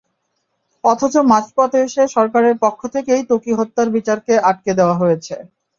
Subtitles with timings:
[0.83, 5.35] অথচ মাঝপথে এসে সরকারের পক্ষ থেকেই ত্বকী হত্যার বিচারকে আটকে দেওয়া হয়েছে।